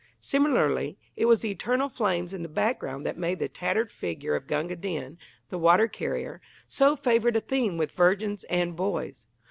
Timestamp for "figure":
3.91-4.33